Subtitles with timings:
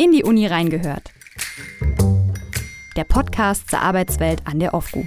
[0.00, 1.10] In die Uni reingehört.
[2.96, 5.06] Der Podcast zur Arbeitswelt an der OFGU.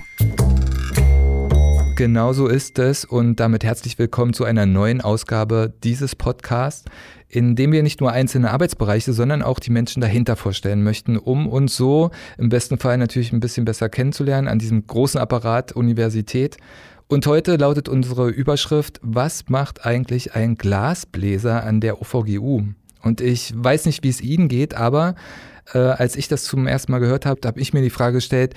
[1.95, 6.83] Genau so ist es und damit herzlich willkommen zu einer neuen Ausgabe dieses Podcasts,
[7.29, 11.47] in dem wir nicht nur einzelne Arbeitsbereiche, sondern auch die Menschen dahinter vorstellen möchten, um
[11.47, 16.57] uns so im besten Fall natürlich ein bisschen besser kennenzulernen an diesem großen Apparat Universität.
[17.07, 22.73] Und heute lautet unsere Überschrift, was macht eigentlich ein Glasbläser an der OVGU?
[23.01, 25.15] Und ich weiß nicht, wie es Ihnen geht, aber
[25.73, 28.53] äh, als ich das zum ersten Mal gehört habe, habe ich mir die Frage gestellt,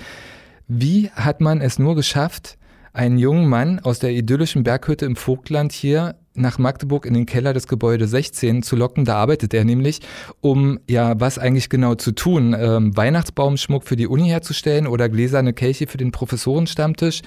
[0.67, 2.57] wie hat man es nur geschafft,
[2.93, 7.53] einen jungen Mann aus der idyllischen Berghütte im Vogtland hier nach Magdeburg in den Keller
[7.53, 9.05] des Gebäude 16 zu locken.
[9.05, 9.99] Da arbeitet er nämlich,
[10.41, 12.55] um ja was eigentlich genau zu tun.
[12.57, 17.21] Ähm, Weihnachtsbaumschmuck für die Uni herzustellen oder gläserne Kelche für den Professorenstammtisch.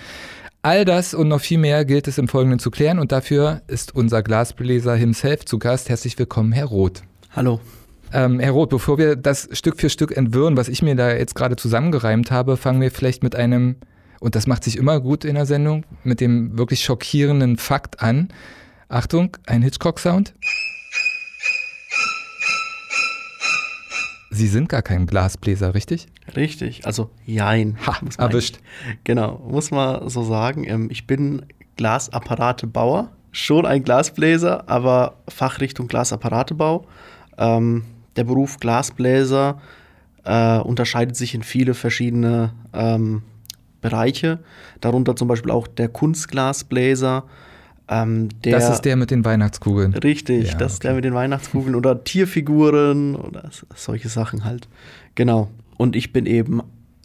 [0.62, 3.95] All das und noch viel mehr gilt es im Folgenden zu klären und dafür ist
[3.95, 5.89] unser Glasbläser himself zu Gast.
[5.89, 7.03] Herzlich willkommen, Herr Roth.
[7.31, 7.61] Hallo.
[8.12, 11.36] Ähm, Herr Roth, bevor wir das Stück für Stück entwirren, was ich mir da jetzt
[11.36, 13.77] gerade zusammengereimt habe, fangen wir vielleicht mit einem
[14.19, 18.29] und das macht sich immer gut in der Sendung, mit dem wirklich schockierenden Fakt an.
[18.89, 20.34] Achtung, ein Hitchcock-Sound.
[24.31, 26.07] Sie sind gar kein Glasbläser, richtig?
[26.37, 27.79] Richtig, also jein.
[27.87, 28.59] Ha, erwischt.
[29.05, 30.65] Genau, muss man so sagen.
[30.65, 36.87] Ähm, ich bin Glasapparatebauer, schon ein Glasbläser, aber Fachrichtung Glasapparatebau.
[37.39, 37.85] Ähm,
[38.17, 39.61] der Beruf Glasbläser
[40.25, 43.23] äh, unterscheidet sich in viele verschiedene ähm,
[43.81, 44.41] Bereiche,
[44.81, 47.25] darunter zum Beispiel auch der Kunstglasbläser.
[47.89, 49.94] Ähm, das ist der mit den Weihnachtskugeln.
[49.94, 54.69] Richtig, ja, das ist der mit den Weihnachtskugeln oder Tierfiguren oder solche Sachen halt.
[55.14, 55.48] Genau.
[55.77, 56.62] Und ich bin eben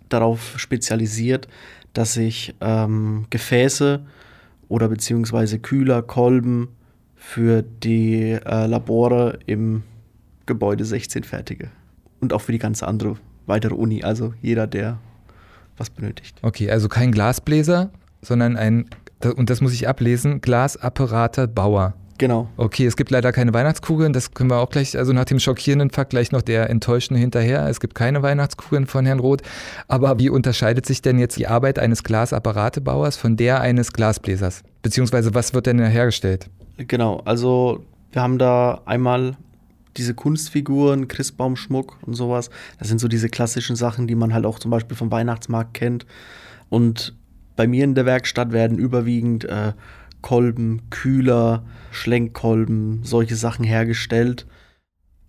[0.09, 1.47] darauf spezialisiert,
[1.93, 4.01] dass ich ähm, Gefäße
[4.67, 6.69] oder beziehungsweise Kühler, Kolben
[7.15, 9.83] für die äh, Labore im
[10.45, 11.69] Gebäude 16 fertige.
[12.19, 14.03] Und auch für die ganze andere weitere Uni.
[14.03, 14.97] Also jeder, der
[15.77, 16.37] was benötigt.
[16.41, 17.91] Okay, also kein Glasbläser,
[18.21, 18.85] sondern ein,
[19.25, 21.93] und das muss ich ablesen, Glasapparaterbauer.
[22.17, 22.47] Genau.
[22.57, 25.89] Okay, es gibt leider keine Weihnachtskugeln, das können wir auch gleich, also nach dem schockierenden
[25.89, 27.67] Fakt gleich noch der enttäuschende hinterher.
[27.67, 29.41] Es gibt keine Weihnachtskugeln von Herrn Roth.
[29.87, 34.63] Aber wie unterscheidet sich denn jetzt die Arbeit eines Glasapparatebauers von der eines Glasbläsers?
[34.83, 36.49] Beziehungsweise was wird denn hergestellt?
[36.77, 39.35] Genau, also wir haben da einmal
[39.97, 44.59] diese Kunstfiguren, Christbaumschmuck und sowas, das sind so diese klassischen Sachen, die man halt auch
[44.59, 46.05] zum Beispiel vom Weihnachtsmarkt kennt.
[46.69, 47.15] Und
[47.55, 49.73] bei mir in der Werkstatt werden überwiegend äh,
[50.21, 54.47] Kolben, Kühler, Schlenkkolben, solche Sachen hergestellt.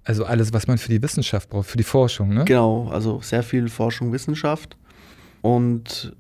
[0.05, 2.45] Also alles, was man für die Wissenschaft braucht, für die Forschung, ne?
[2.45, 4.77] Genau, also sehr viel Forschung, Wissenschaft.
[5.43, 6.15] Und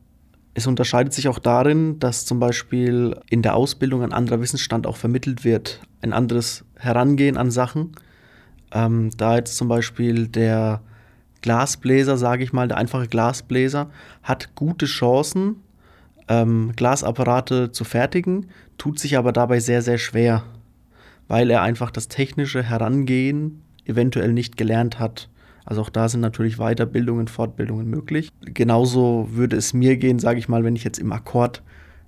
[0.54, 4.96] es unterscheidet sich auch darin, dass zum Beispiel in der Ausbildung ein anderer Wissensstand auch
[4.96, 7.92] vermittelt wird, ein anderes Herangehen an Sachen.
[8.72, 10.80] Ähm, da jetzt zum Beispiel der
[11.42, 13.90] Glasbläser, sage ich mal, der einfache Glasbläser,
[14.22, 15.56] hat gute Chancen,
[16.28, 18.46] ähm, Glasapparate zu fertigen,
[18.78, 20.44] tut sich aber dabei sehr, sehr schwer,
[21.28, 25.28] weil er einfach das technische Herangehen eventuell nicht gelernt hat.
[25.64, 28.30] Also auch da sind natürlich Weiterbildungen, Fortbildungen möglich.
[28.42, 31.62] Genauso würde es mir gehen, sage ich mal, wenn ich jetzt im Akkord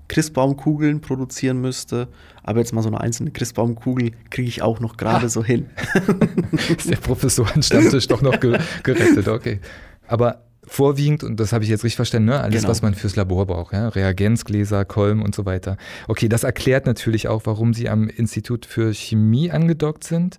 [0.09, 2.09] Christbaumkugeln produzieren müsste.
[2.43, 5.67] Aber jetzt mal so eine einzelne Christbaumkugel kriege ich auch noch gerade so hin.
[6.77, 9.61] ist der Professorenstammtisch doch noch gerettet, okay.
[10.07, 12.41] Aber vorwiegend, und das habe ich jetzt richtig verstanden, ne?
[12.41, 12.71] alles, genau.
[12.71, 13.89] was man fürs Labor braucht, ja?
[13.89, 15.77] Reagenzgläser, Kolben und so weiter.
[16.09, 20.39] Okay, das erklärt natürlich auch, warum Sie am Institut für Chemie angedockt sind.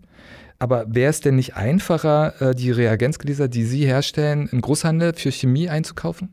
[0.59, 5.31] Aber wäre es denn nicht einfacher, äh, die Reagenzgläser, die Sie herstellen, im Großhandel für
[5.31, 6.29] Chemie einzukaufen?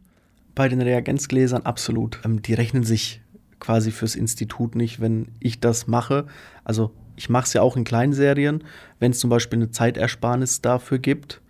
[0.55, 2.21] Bei den Reagenzgläsern absolut.
[2.25, 3.21] Ähm, die rechnen sich
[3.61, 6.26] quasi fürs Institut nicht, wenn ich das mache.
[6.65, 8.65] Also ich mache es ja auch in Kleinserien,
[8.99, 11.41] wenn es zum Beispiel eine Zeitersparnis dafür gibt.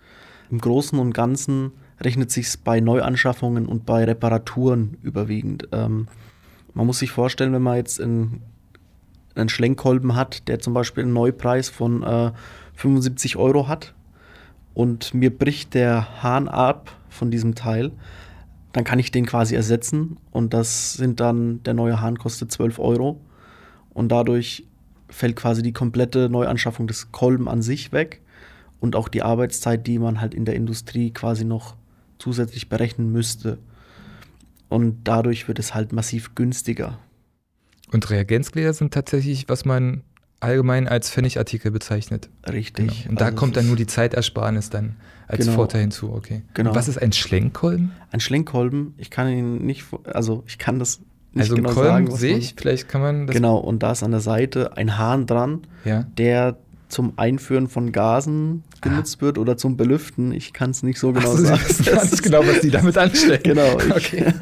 [0.51, 5.69] Im Großen und Ganzen rechnet sich bei Neuanschaffungen und bei Reparaturen überwiegend.
[5.73, 6.09] Ähm,
[6.75, 8.41] man muss sich vorstellen, wenn man jetzt in,
[9.35, 12.33] einen Schlenkkolben hat, der zum Beispiel einen Neupreis von äh,
[12.75, 13.95] 75 Euro hat
[14.75, 17.93] und mir bricht der Hahn ab von diesem Teil,
[18.73, 22.81] dann kann ich den quasi ersetzen und das sind dann, der neue Hahn kostet 12
[22.81, 23.21] Euro
[23.91, 24.67] und dadurch
[25.09, 28.21] fällt quasi die komplette Neuanschaffung des Kolben an sich weg
[28.81, 31.77] und auch die Arbeitszeit, die man halt in der Industrie quasi noch
[32.19, 33.59] zusätzlich berechnen müsste.
[34.69, 36.99] Und dadurch wird es halt massiv günstiger.
[37.93, 40.03] Und Reagenzgläser sind tatsächlich, was man
[40.41, 42.29] allgemein als Pfennigartikel bezeichnet.
[42.47, 43.03] Richtig.
[43.03, 43.11] Genau.
[43.11, 44.97] Und da also kommt dann nur die Zeitersparnis dann
[45.27, 45.53] als genau.
[45.53, 46.43] Vorteil hinzu, okay.
[46.55, 46.71] Genau.
[46.71, 47.93] Und was ist ein Schlenkkolben?
[48.11, 51.01] Ein Schlenkkolben, ich kann ihn nicht, also ich kann das
[51.33, 52.07] nicht also genau Kolben sagen.
[52.07, 54.99] Also sehe ich, vielleicht kann man das Genau, und da ist an der Seite ein
[54.99, 56.03] Hahn dran, ja.
[56.19, 56.59] der
[56.89, 60.31] zum Einführen von Gasen genutzt wird oder zum Belüften.
[60.31, 61.61] Ich kann es nicht so genau Ach so, sagen.
[61.67, 63.41] Sie wissen nicht genau, was die damit anstellen.
[63.43, 63.79] Genau.
[63.81, 64.33] ich- Okay.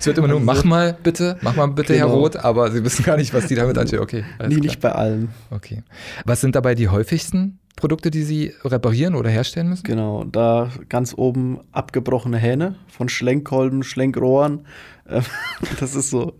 [0.00, 2.18] Es wird immer nur, mach mal bitte, mach mal bitte, Herr Genau.
[2.20, 4.02] Roth, aber Sie wissen gar nicht, was die damit anstellen.
[4.02, 5.28] Okay, Nee, nicht bei allen.
[5.50, 5.82] Okay.
[6.24, 9.84] Was sind dabei die häufigsten Produkte, die Sie reparieren oder herstellen müssen?
[9.84, 14.66] Genau, da ganz oben abgebrochene Hähne von Schlenkkolben, Schlenkrohren.
[15.08, 15.22] Ähm,
[15.80, 16.34] Das ist so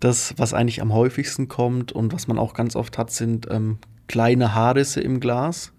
[0.00, 3.78] das, was eigentlich am häufigsten kommt und was man auch ganz oft hat, sind ähm,
[4.08, 5.72] kleine Haarrisse im Glas,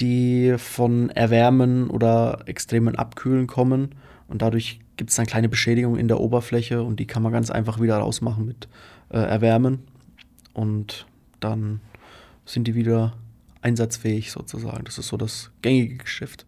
[0.00, 3.94] die von Erwärmen oder extremen Abkühlen kommen.
[4.28, 7.50] Und dadurch gibt es dann kleine Beschädigungen in der Oberfläche und die kann man ganz
[7.50, 8.68] einfach wieder rausmachen mit
[9.10, 9.80] äh, Erwärmen.
[10.52, 11.06] Und
[11.40, 11.80] dann
[12.44, 13.14] sind die wieder
[13.62, 14.84] einsatzfähig sozusagen.
[14.84, 16.46] Das ist so das gängige Geschäft.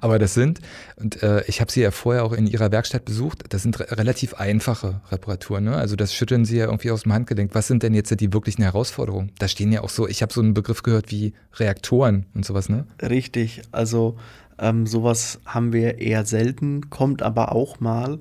[0.00, 0.60] Aber das sind,
[0.96, 3.86] und äh, ich habe Sie ja vorher auch in Ihrer Werkstatt besucht, das sind re
[3.96, 5.64] relativ einfache Reparaturen.
[5.64, 5.76] Ne?
[5.76, 7.54] Also das schütteln Sie ja irgendwie aus dem Handgelenk.
[7.54, 9.32] Was sind denn jetzt die wirklichen Herausforderungen?
[9.38, 12.68] Da stehen ja auch so, ich habe so einen Begriff gehört wie Reaktoren und sowas,
[12.68, 12.86] ne?
[13.02, 14.16] Richtig, also
[14.58, 18.18] ähm, sowas haben wir eher selten, kommt aber auch mal.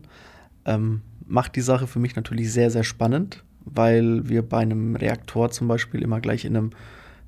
[0.65, 5.51] Ähm, macht die Sache für mich natürlich sehr, sehr spannend, weil wir bei einem Reaktor
[5.51, 6.71] zum Beispiel immer gleich in einem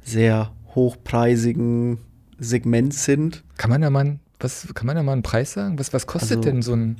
[0.03, 1.99] sehr hochpreisigen
[2.39, 3.43] Segment sind.
[3.57, 5.77] Kann man da mal, einen- was, kann man da mal einen Preis sagen?
[5.79, 6.97] Was, was kostet Also, denn so ein,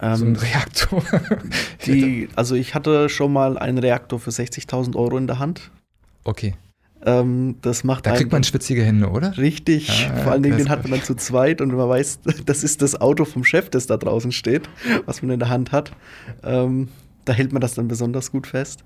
[0.00, 1.02] Ähm, so ein Reaktor?
[1.86, 5.70] die, also ich hatte schon mal einen Reaktor für 60.000 Euro in der Hand.
[6.24, 6.54] okay,
[7.04, 9.36] Ähm, das macht da kriegt man schwitzige Hände, oder?
[9.38, 12.64] Richtig, Ah, vor allen Dingen den hat man dann zu zweit und man weiß, das
[12.64, 14.68] ist das Auto vom Chef, das da draußen steht,
[15.06, 15.92] was man in der Hand hat.
[16.42, 16.88] Ähm,
[17.24, 18.84] da hält man das dann besonders gut fest.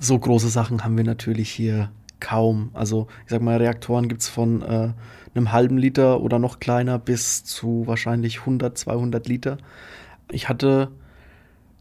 [0.00, 1.90] So große Sachen haben wir natürlich hier
[2.20, 2.70] kaum.
[2.74, 4.92] Also ich sag mal, Reaktoren gibt es von äh,
[5.34, 9.58] einem halben Liter oder noch kleiner bis zu wahrscheinlich 100, 200 Liter.
[10.30, 10.90] Ich hatte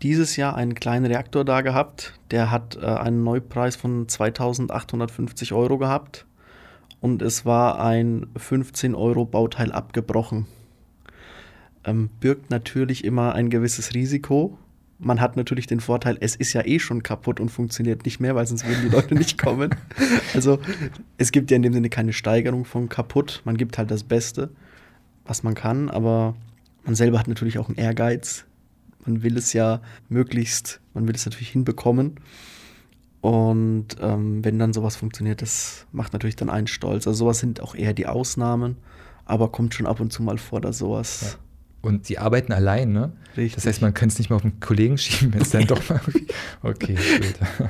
[0.01, 5.77] dieses Jahr einen kleinen Reaktor da gehabt, der hat äh, einen Neupreis von 2850 Euro
[5.77, 6.25] gehabt
[7.01, 10.45] und es war ein 15 Euro Bauteil abgebrochen.
[11.83, 14.57] Ähm, birgt natürlich immer ein gewisses Risiko.
[14.99, 18.35] Man hat natürlich den Vorteil, es ist ja eh schon kaputt und funktioniert nicht mehr,
[18.35, 19.75] weil sonst würden die Leute nicht kommen.
[20.33, 20.59] Also
[21.17, 23.41] es gibt ja in dem Sinne keine Steigerung von kaputt.
[23.45, 24.49] Man gibt halt das Beste,
[25.25, 26.35] was man kann, aber
[26.83, 28.45] man selber hat natürlich auch einen Ehrgeiz.
[29.05, 32.19] Man will es ja möglichst, man will es natürlich hinbekommen.
[33.21, 37.07] Und ähm, wenn dann sowas funktioniert, das macht natürlich dann einen stolz.
[37.07, 38.77] Also sowas sind auch eher die Ausnahmen,
[39.25, 41.37] aber kommt schon ab und zu mal vor, dass sowas
[41.81, 43.13] Und die arbeiten allein, ne?
[43.37, 43.55] richtig.
[43.55, 45.87] Das heißt, man kann es nicht mal auf einen Kollegen schieben, wenn es dann doch
[45.89, 46.01] mal.
[46.63, 47.69] Okay, gut.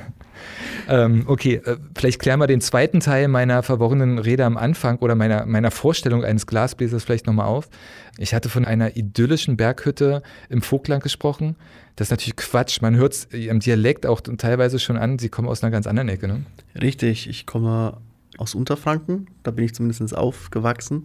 [0.88, 5.14] ähm, okay, äh, vielleicht klären wir den zweiten Teil meiner verworrenen Rede am Anfang oder
[5.14, 7.68] meiner, meiner Vorstellung eines Glasbläsers vielleicht nochmal auf.
[8.16, 11.56] Ich hatte von einer idyllischen Berghütte im Vogtland gesprochen.
[11.96, 12.80] Das ist natürlich Quatsch.
[12.80, 15.18] Man hört es im Dialekt auch teilweise schon an.
[15.18, 16.42] Sie kommen aus einer ganz anderen Ecke, ne?
[16.80, 17.98] Richtig, ich komme
[18.36, 21.04] aus Unterfranken, da bin ich zumindest aufgewachsen,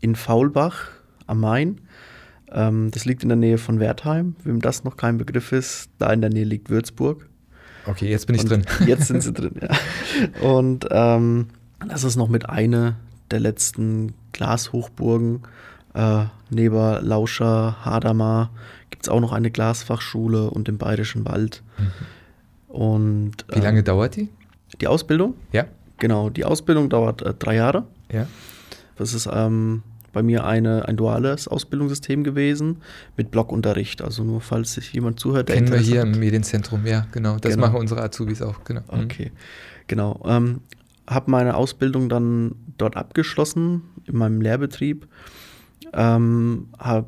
[0.00, 0.90] in Faulbach
[1.26, 1.80] am Main.
[2.52, 4.36] Ähm, das liegt in der Nähe von Wertheim.
[4.44, 7.28] Wem das noch kein Begriff ist, da in der Nähe liegt Würzburg.
[7.86, 8.64] Okay, jetzt bin ich Und drin.
[8.86, 10.46] Jetzt sind sie drin, ja.
[10.46, 11.46] Und ähm,
[11.88, 12.96] das ist noch mit einer
[13.30, 15.42] der letzten Glashochburgen.
[15.94, 18.50] Äh, neben Lauscher, Hadamar
[18.90, 21.62] gibt es auch noch eine Glasfachschule und im Bayerischen Wald.
[22.68, 23.54] Und Mhm.
[23.54, 24.28] Wie lange ähm, dauert die?
[24.80, 25.34] die Ausbildung?
[25.52, 25.64] Ja?
[25.98, 27.84] Genau, die Ausbildung dauert äh, drei Jahre.
[28.12, 28.26] Ja.
[28.96, 32.78] Das ist ähm, bei mir eine, ein duales Ausbildungssystem gewesen
[33.16, 34.02] mit Blockunterricht.
[34.02, 35.48] Also nur falls sich jemand zuhört.
[35.48, 37.36] der Kennen wir hier im Medienzentrum, ja, genau.
[37.38, 37.66] Das Genau.
[37.66, 38.82] machen unsere Azubis auch, genau.
[38.92, 39.04] Mhm.
[39.04, 39.32] Okay,
[39.86, 40.22] genau.
[40.26, 40.60] Ähm,
[41.08, 45.06] habe meine Ausbildung dann dort abgeschlossen in meinem Lehrbetrieb.
[45.92, 47.06] Ähm, habe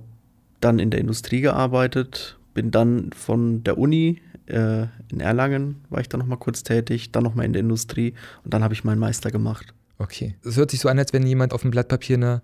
[0.60, 6.08] dann in der Industrie gearbeitet, bin dann von der Uni äh, in Erlangen, war ich
[6.08, 8.14] dann nochmal kurz tätig, dann nochmal in der Industrie
[8.44, 9.74] und dann habe ich meinen Meister gemacht.
[9.98, 10.34] Okay.
[10.44, 12.42] Es hört sich so an, als wenn jemand auf dem Blatt Papier eine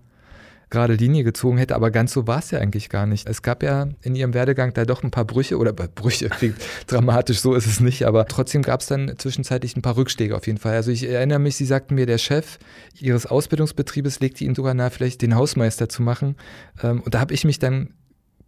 [0.69, 3.27] gerade Linie gezogen hätte, aber ganz so war es ja eigentlich gar nicht.
[3.27, 6.57] Es gab ja in ihrem Werdegang da doch ein paar Brüche oder Brüche klingt
[6.87, 10.45] dramatisch, so ist es nicht, aber trotzdem gab es dann zwischenzeitlich ein paar Rückschläge auf
[10.45, 10.75] jeden Fall.
[10.75, 12.59] Also ich erinnere mich, Sie sagten mir, der Chef
[12.99, 16.35] Ihres Ausbildungsbetriebes legte Ihnen sogar nahe, vielleicht den Hausmeister zu machen.
[16.83, 17.93] Ähm, Und da habe ich mich dann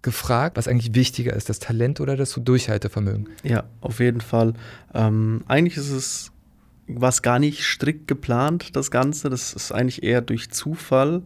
[0.01, 3.29] gefragt, was eigentlich wichtiger ist, das Talent oder das Durchhaltevermögen.
[3.43, 4.53] Ja, auf jeden Fall.
[4.93, 6.31] Ähm, eigentlich ist es
[6.87, 9.29] was gar nicht strikt geplant, das Ganze.
[9.29, 11.21] Das ist eigentlich eher durch Zufall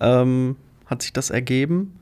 [0.00, 1.98] ähm, hat sich das ergeben.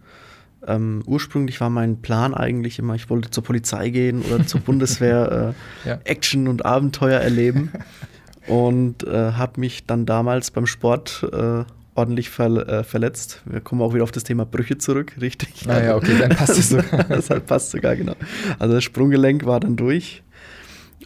[0.66, 5.54] Ähm, ursprünglich war mein Plan eigentlich immer, ich wollte zur Polizei gehen oder zur Bundeswehr
[5.84, 6.00] äh, Ja.
[6.04, 7.70] Action und Abenteuer erleben
[8.48, 11.64] und äh, habe mich dann damals beim Sport äh,
[11.94, 13.42] ordentlich ver äh, verletzt.
[13.44, 15.66] Wir kommen auch wieder auf das Thema Brüche zurück, richtig?
[15.66, 17.04] Naja, okay, dann passt es sogar.
[17.08, 18.14] das halt passt sogar, genau.
[18.58, 20.22] Also das Sprunggelenk war dann durch.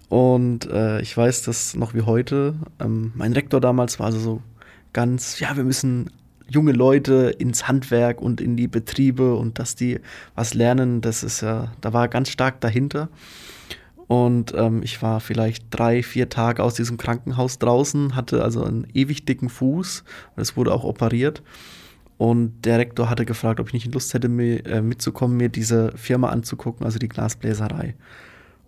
[0.09, 2.55] Und äh, ich weiß das noch wie heute.
[2.79, 4.43] Ähm, mein Rektor damals war also so
[4.93, 6.11] ganz, ja, wir müssen
[6.53, 10.01] junge Leute ins Handwerk und in die Betriebe und dass die
[10.35, 13.09] was lernen, das ist ja, da war ganz stark dahinter.
[14.07, 18.87] Und ähm, ich war vielleicht drei, vier Tage aus diesem Krankenhaus draußen, hatte also einen
[18.93, 20.05] ewig dicken Fuß.
[20.37, 21.43] Es wurde auch operiert.
[22.19, 25.93] Und der Rektor hatte gefragt, ob ich nicht Lust hätte, mir, äh, mitzukommen, mir diese
[25.97, 27.95] Firma anzugucken, also die Glasbläserei.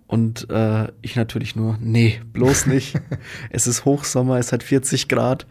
[0.06, 3.00] Und äh, ich natürlich nur, nee, bloß nicht.
[3.50, 5.46] es ist Hochsommer, es hat 40 Grad.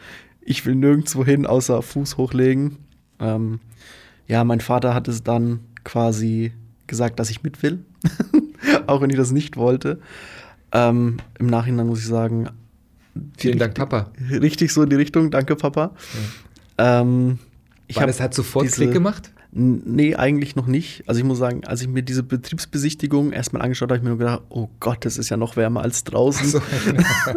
[0.46, 2.78] Ich will nirgendwo hin, außer Fuß hochlegen.
[3.20, 3.60] Ähm,
[4.28, 6.52] ja, mein Vater hat es dann quasi
[6.88, 7.86] gesagt, dass ich mit will.
[8.88, 10.00] Auch wenn ich das nicht wollte.
[10.72, 12.50] Ähm, Im Nachhinein muss ich sagen.
[13.38, 14.12] Vielen Dank, Papa.
[14.30, 15.32] Richtig so in die Richtung.
[15.32, 15.92] Danke, Papa.
[16.78, 17.02] Ja.
[17.02, 17.40] Ähm,
[17.88, 19.32] ich War das hat sofort diese, Klick gemacht?
[19.52, 21.04] Nee, eigentlich noch nicht.
[21.08, 24.10] Also ich muss sagen, als ich mir diese Betriebsbesichtigung erstmal angeschaut habe, habe ich mir
[24.10, 26.48] nur gedacht, oh Gott, das ist ja noch wärmer als draußen.
[26.48, 26.62] So.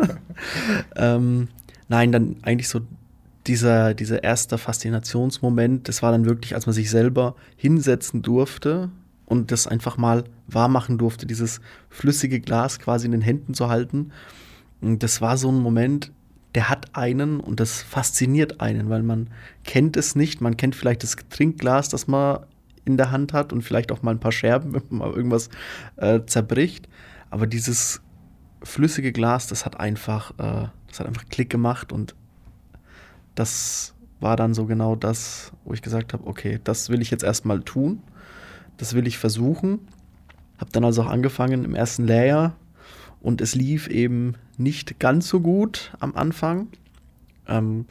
[0.97, 1.49] ähm,
[1.89, 2.81] nein, dann eigentlich so
[3.47, 8.91] dieser, dieser erste Faszinationsmoment, das war dann wirklich, als man sich selber hinsetzen durfte
[9.25, 13.69] und das einfach mal wahr machen durfte, dieses flüssige Glas quasi in den Händen zu
[13.69, 14.13] halten.
[14.81, 16.13] Und das war so ein Moment,
[16.55, 19.29] der hat einen und das fasziniert einen, weil man
[19.65, 20.41] kennt es nicht.
[20.41, 22.41] Man kennt vielleicht das Trinkglas, das man
[22.85, 25.51] in der Hand hat und vielleicht auch mal ein paar Scherben, wenn man irgendwas
[25.97, 26.89] äh, zerbricht.
[27.31, 28.01] Aber dieses
[28.67, 32.15] flüssige Glas, das hat einfach, äh, das hat einfach Klick gemacht und
[33.35, 37.25] das war dann so genau das, wo ich gesagt habe, okay, das will ich jetzt
[37.25, 38.03] erstmal tun,
[38.77, 39.81] das will ich versuchen.
[40.59, 42.57] Habe dann also auch angefangen im ersten Layer
[43.21, 46.69] und es lief eben nicht ganz so gut am Anfang.
[47.47, 47.87] Ähm,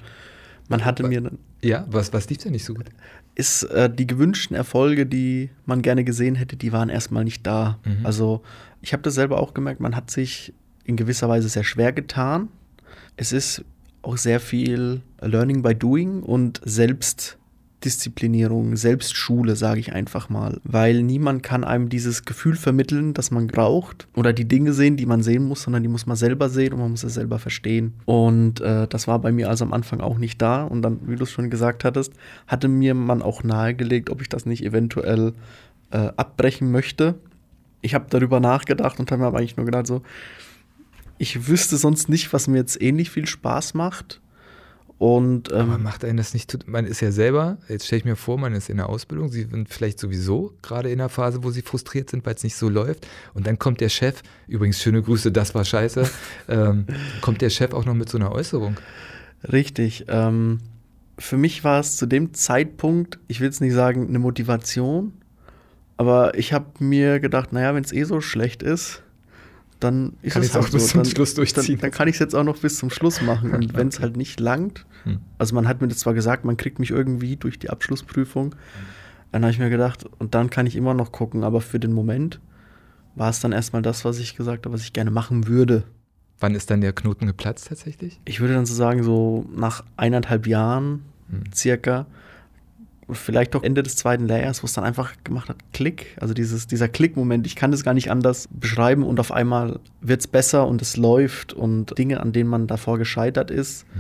[0.68, 1.32] man hatte mir.
[1.62, 2.86] Ja, was, was lief denn nicht so gut?
[3.36, 7.80] Ist äh, die gewünschten Erfolge, die man gerne gesehen hätte, die waren erstmal nicht da.
[7.86, 8.06] Mhm.
[8.06, 8.44] Also,
[8.82, 10.54] ich habe das selber auch gemerkt, man hat sich
[10.86, 12.50] in gewisser Weise sehr schwer getan.
[13.18, 13.64] Es ist
[14.02, 17.38] auch sehr viel Learning by Doing und selbst
[17.86, 20.60] Selbstdisziplinierung, Selbstschule, sage ich einfach mal.
[20.64, 25.06] Weil niemand kann einem dieses Gefühl vermitteln, das man braucht oder die Dinge sehen, die
[25.06, 27.94] man sehen muss, sondern die muss man selber sehen und man muss es selber verstehen.
[28.06, 30.64] Und äh, das war bei mir also am Anfang auch nicht da.
[30.64, 32.14] Und dann, wie du es schon gesagt hattest,
[32.48, 35.34] hatte mir man auch nahegelegt, ob ich das nicht eventuell
[35.92, 37.14] äh, abbrechen möchte.
[37.82, 40.02] Ich habe darüber nachgedacht und habe mir aber eigentlich nur gedacht, so,
[41.18, 44.22] ich wüsste sonst nicht, was mir jetzt ähnlich viel Spaß macht.
[44.98, 48.16] Und, ähm, Aber macht einen das nicht, man ist ja selber, jetzt stelle ich mir
[48.16, 51.52] vor, man ist in der Ausbildung, sie sind vielleicht sowieso gerade in der Phase, wo
[51.52, 53.06] sie frustriert sind, weil es nicht so läuft.
[53.34, 56.10] Und dann kommt der Chef, übrigens schöne Grüße, das war scheiße,
[56.48, 56.86] ähm,
[57.20, 58.78] kommt der Chef auch noch mit so einer Äußerung.
[59.52, 60.06] Richtig.
[60.08, 60.62] Ähm,
[61.20, 65.12] für mich war es zu dem Zeitpunkt, ich will es nicht sagen, eine Motivation,
[65.98, 69.02] aber ich habe mir gedacht, naja, wenn es eh so schlecht ist,
[69.86, 70.78] dann ist kann es halt auch so.
[70.78, 71.76] bis zum dann, Schluss durchziehen.
[71.76, 73.52] Dann, dann kann ich es jetzt auch noch bis zum Schluss machen.
[73.52, 75.20] Und wenn es halt nicht langt, hm.
[75.38, 78.56] also man hat mir das zwar gesagt, man kriegt mich irgendwie durch die Abschlussprüfung,
[79.32, 81.94] dann habe ich mir gedacht, und dann kann ich immer noch gucken, aber für den
[81.94, 82.40] Moment
[83.16, 85.84] war es dann erstmal das, was ich gesagt habe, was ich gerne machen würde.
[86.40, 88.20] Wann ist dann der Knoten geplatzt tatsächlich?
[88.26, 91.44] Ich würde dann so sagen, so nach eineinhalb Jahren hm.
[91.54, 92.08] circa
[93.12, 96.68] vielleicht auch Ende des zweiten Layers, wo es dann einfach gemacht hat, Klick, also dieses,
[96.68, 100.68] dieser Klick-Moment, ich kann das gar nicht anders beschreiben und auf einmal wird es besser
[100.68, 104.00] und es läuft und Dinge, an denen man davor gescheitert ist, mhm.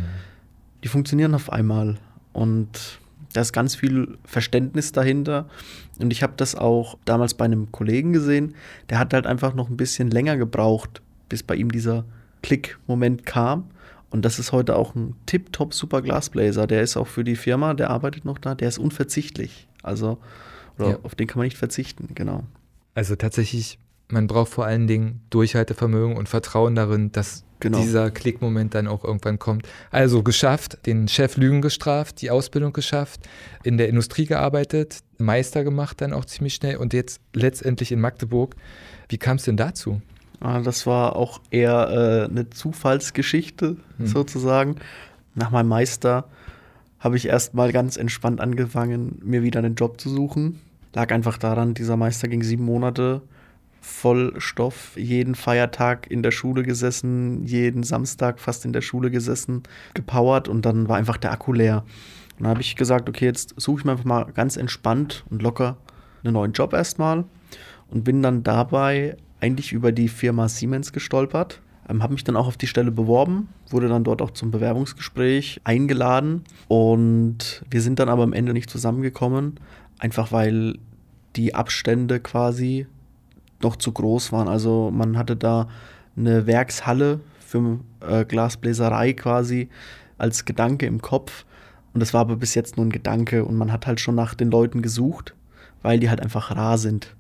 [0.84, 1.98] die funktionieren auf einmal.
[2.34, 3.00] Und
[3.34, 5.48] da ist ganz viel Verständnis dahinter.
[6.00, 8.56] Und ich habe das auch damals bei einem Kollegen gesehen,
[8.90, 12.06] der hat halt einfach noch ein bisschen länger gebraucht, bis bei ihm dieser
[12.42, 13.66] Klick-Moment kam
[14.10, 16.68] und das ist heute auch ein tip-top super Glasblazer.
[16.68, 19.68] Der ist auch für die Firma, der arbeitet noch da, der ist unverzichtlich.
[19.84, 20.20] Also,
[20.80, 20.98] ja.
[21.04, 22.44] auf den kann man nicht verzichten, genau.
[22.94, 27.80] Also tatsächlich, man braucht vor allen Dingen Durchhaltevermögen und Vertrauen darin, dass genau.
[27.80, 29.68] dieser Klickmoment dann auch irgendwann kommt.
[29.92, 33.22] Also geschafft, den Chef Lügen gestraft, die Ausbildung geschafft,
[33.64, 38.56] in der Industrie gearbeitet, Meister gemacht dann auch ziemlich schnell und jetzt letztendlich in Magdeburg.
[39.10, 40.02] Wie kam es denn dazu?
[40.40, 41.90] Ah, das war auch eher
[42.28, 44.08] äh, eine Zufallsgeschichte mhm.
[44.08, 44.76] sozusagen.
[45.34, 46.26] Nach meinem Meister
[47.00, 50.60] habe ich erstmal ganz entspannt angefangen, mir wieder einen Job zu suchen.
[50.94, 53.22] Lag einfach daran, dieser Meister ging sieben Monate
[53.86, 59.64] voll Stoff, jeden Feiertag in der Schule gesessen, jeden Samstag fast in der Schule gesessen,
[59.94, 61.84] gepowert und dann war einfach der Akku leer.
[62.38, 65.42] Und dann habe ich gesagt, okay, jetzt suche ich mir einfach mal ganz entspannt und
[65.42, 65.78] locker
[66.24, 67.26] einen neuen Job erstmal
[67.90, 71.62] und bin dann dabei eigentlich über die Firma Siemens gestolpert.
[71.88, 75.62] Ähm, habe mich dann auch auf die Stelle beworben, wurde dann dort auch zum Bewerbungsgespräch
[75.64, 79.60] eingeladen und wir sind dann aber am Ende nicht zusammengekommen,
[80.00, 80.80] einfach weil
[81.36, 82.88] die Abstände quasi
[83.62, 84.48] noch zu groß waren.
[84.48, 85.68] Also man hatte da
[86.18, 89.70] eine Werkshalle für äh, Glasbläserei quasi
[90.18, 91.46] als Gedanke im Kopf.
[91.94, 94.34] Und das war aber bis jetzt nur ein Gedanke und man hat halt schon nach
[94.34, 95.34] den Leuten gesucht,
[95.82, 97.16] weil die halt einfach rar sind.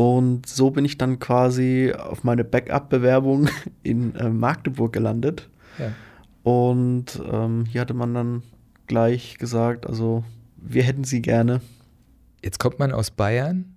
[0.00, 3.50] Und so bin ich dann quasi auf meine Backup-Bewerbung
[3.82, 5.50] in äh, Magdeburg gelandet.
[5.78, 5.92] Ja.
[6.42, 8.42] Und ähm, hier hatte man dann
[8.86, 10.24] gleich gesagt, also
[10.56, 11.60] wir hätten sie gerne.
[12.42, 13.76] Jetzt kommt man aus Bayern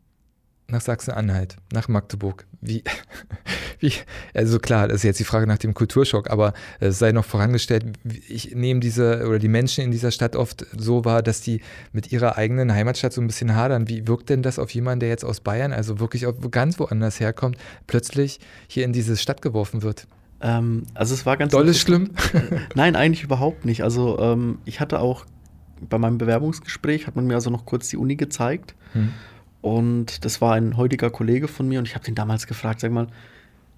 [0.67, 2.46] nach Sachsen-Anhalt, nach Magdeburg.
[2.62, 2.84] Wie,
[3.79, 3.93] wie,
[4.34, 7.86] also klar, das ist jetzt die Frage nach dem Kulturschock, aber es sei noch vorangestellt,
[8.27, 12.12] ich nehme diese oder die Menschen in dieser Stadt oft so wahr, dass die mit
[12.12, 13.89] ihrer eigenen Heimatstadt so ein bisschen hadern.
[13.89, 17.58] Wie wirkt denn das auf jemanden, der jetzt aus Bayern, also wirklich ganz woanders herkommt,
[17.88, 20.08] plötzlich hier in diese Stadt geworfen wird?
[20.41, 21.51] Ähm, also es war ganz.
[21.51, 22.12] Doll ist schlimm?
[22.75, 23.84] Nein, eigentlich überhaupt nicht.
[23.84, 25.25] Also ähm, ich hatte auch
[25.89, 28.75] bei meinem Bewerbungsgespräch, hat man mir also noch kurz die Uni gezeigt.
[28.93, 29.13] Hm.
[29.63, 32.91] Und das war ein heutiger Kollege von mir und ich habe den damals gefragt, sag
[32.91, 33.08] mal,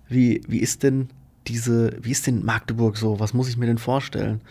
[0.10, 1.10] wie, wie ist denn
[1.46, 3.20] diese, wie ist denn Magdeburg so?
[3.20, 4.42] Was muss ich mir denn vorstellen?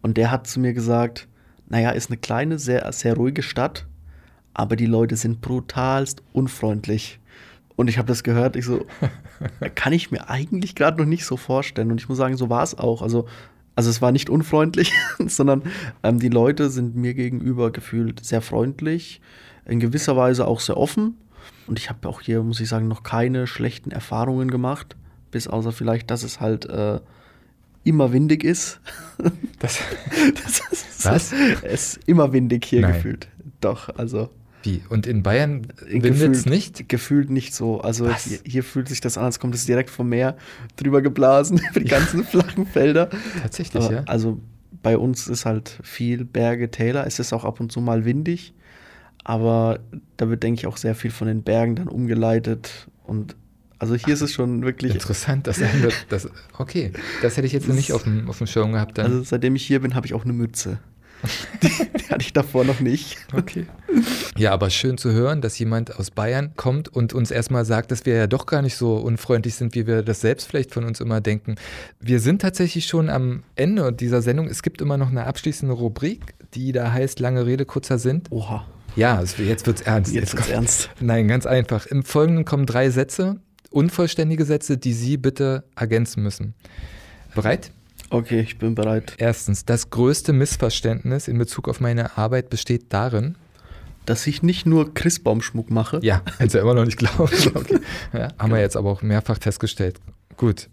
[0.00, 1.26] Und der hat zu mir gesagt,
[1.68, 3.84] naja, ist eine kleine, sehr, sehr ruhige Stadt,
[4.54, 7.18] aber die Leute sind brutalst unfreundlich.
[7.74, 8.86] Und ich habe das gehört, ich so,
[9.74, 11.90] kann ich mir eigentlich gerade noch nicht so vorstellen.
[11.90, 13.02] Und ich muss sagen, so war es auch.
[13.02, 13.26] Also,
[13.76, 14.92] also es war nicht unfreundlich,
[15.26, 15.62] sondern
[16.02, 19.20] ähm, die Leute sind mir gegenüber gefühlt sehr freundlich
[19.66, 21.16] in gewisser Weise auch sehr offen.
[21.66, 24.96] Und ich habe auch hier, muss ich sagen, noch keine schlechten Erfahrungen gemacht,
[25.30, 27.00] bis außer vielleicht, dass es halt äh,
[27.84, 28.80] immer windig ist.
[29.58, 29.78] Das,
[30.42, 31.32] das ist, Was?
[31.62, 32.94] Es ist immer windig hier Nein.
[32.94, 33.28] gefühlt.
[33.60, 34.30] Doch, also.
[34.62, 34.82] Wie?
[34.88, 36.88] Und in Bayern windet es nicht?
[36.88, 37.80] Gefühlt nicht so.
[37.80, 40.36] Also hier, hier, fühlt sich das an, als kommt es direkt vom Meer
[40.76, 43.10] drüber geblasen, über die ganzen flachen Felder.
[43.42, 44.02] Tatsächlich, Aber, ja.
[44.06, 44.40] Also
[44.82, 47.06] bei uns ist halt viel Berge, Täler.
[47.06, 48.54] Es ist auch ab und zu mal windig
[49.28, 49.80] aber
[50.16, 53.34] da wird, denke ich, auch sehr viel von den Bergen dann umgeleitet und
[53.80, 54.94] also hier ist es schon wirklich.
[54.94, 58.72] Interessant, dass das, das okay, das hätte ich jetzt nicht auf dem, auf dem Schirm
[58.72, 58.98] gehabt.
[58.98, 59.06] Dann.
[59.06, 60.78] Also seitdem ich hier bin, habe ich auch eine Mütze.
[61.62, 63.16] Die, die, hatte ich davor noch nicht.
[63.32, 63.66] Okay.
[64.36, 68.06] Ja, aber schön zu hören, dass jemand aus Bayern kommt und uns erstmal sagt, dass
[68.06, 71.00] wir ja doch gar nicht so unfreundlich sind, wie wir das selbst vielleicht von uns
[71.00, 71.56] immer denken.
[71.98, 74.48] Wir sind tatsächlich schon am Ende dieser Sendung.
[74.48, 78.22] Es gibt immer noch eine abschließende Rubrik, die da heißt Lange Rede, kurzer Sinn.
[78.30, 78.66] Oha.
[78.96, 80.14] Ja, jetzt wird es ernst.
[80.14, 80.90] Jetzt, jetzt wird ernst.
[81.00, 81.86] Nein, ganz einfach.
[81.86, 83.36] Im Folgenden kommen drei Sätze,
[83.70, 86.54] unvollständige Sätze, die Sie bitte ergänzen müssen.
[87.34, 87.70] Bereit?
[88.10, 89.14] Okay, ich bin bereit.
[89.18, 93.36] Erstens, das größte Missverständnis in Bezug auf meine Arbeit besteht darin,
[94.04, 96.00] dass ich nicht nur Christbaumschmuck mache.
[96.02, 97.28] Ja, du ja immer noch nicht glauben.
[97.54, 97.78] Okay.
[98.12, 100.00] Ja, haben wir jetzt aber auch mehrfach festgestellt.
[100.36, 100.68] Gut.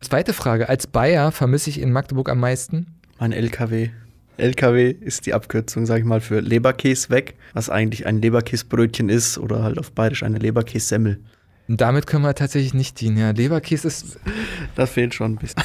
[0.00, 0.68] Zweite Frage.
[0.68, 2.86] Als Bayer vermisse ich in Magdeburg am meisten?
[3.18, 3.90] Mein LKW.
[4.36, 9.38] LKW ist die Abkürzung, sage ich mal, für Leberkäse weg, was eigentlich ein Leberkäsbrötchen ist
[9.38, 11.20] oder halt auf Bayerisch eine Leberkässemmel.
[11.68, 13.18] Damit können wir tatsächlich nicht dienen.
[13.18, 14.18] Ja, Leberkäse ist.
[14.74, 15.62] Das fehlt schon ein bisschen.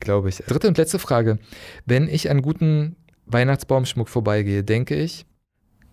[0.00, 0.36] Glaube ich.
[0.38, 1.38] Dritte und letzte Frage.
[1.86, 5.26] Wenn ich an guten Weihnachtsbaumschmuck vorbeigehe, denke ich.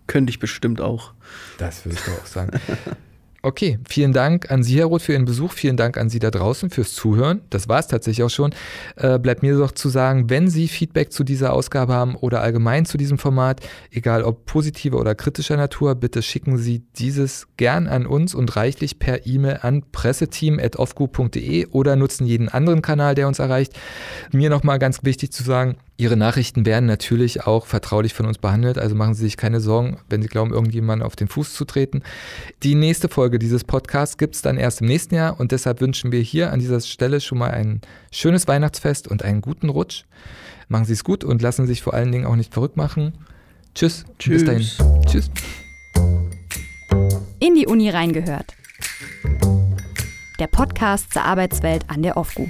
[0.06, 1.12] Könnte ich bestimmt auch.
[1.58, 2.58] Das würde ich doch auch sagen.
[3.40, 5.52] Okay, vielen Dank an Sie, Herr Roth, für Ihren Besuch.
[5.52, 7.40] Vielen Dank an Sie da draußen fürs Zuhören.
[7.50, 8.52] Das war es tatsächlich auch schon.
[8.96, 12.84] Äh, bleibt mir doch zu sagen, wenn Sie Feedback zu dieser Ausgabe haben oder allgemein
[12.84, 13.60] zu diesem Format,
[13.92, 18.98] egal ob positiver oder kritischer Natur, bitte schicken Sie dieses gern an uns und reichlich
[18.98, 23.72] per E-Mail an presseteam.ofgu.de oder nutzen jeden anderen Kanal, der uns erreicht.
[24.32, 28.78] Mir nochmal ganz wichtig zu sagen, Ihre Nachrichten werden natürlich auch vertraulich von uns behandelt,
[28.78, 32.04] also machen Sie sich keine Sorgen, wenn Sie glauben, irgendjemanden auf den Fuß zu treten.
[32.62, 36.12] Die nächste Folge dieses Podcasts gibt es dann erst im nächsten Jahr und deshalb wünschen
[36.12, 37.80] wir hier an dieser Stelle schon mal ein
[38.12, 40.04] schönes Weihnachtsfest und einen guten Rutsch.
[40.68, 43.14] Machen Sie es gut und lassen Sie sich vor allen Dingen auch nicht verrückt machen.
[43.74, 44.04] Tschüss.
[44.20, 44.44] Tschüss.
[44.44, 45.02] Bis dahin.
[45.04, 45.30] Tschüss.
[47.40, 48.54] In die Uni reingehört.
[50.38, 52.48] Der Podcast zur Arbeitswelt an der OFGU.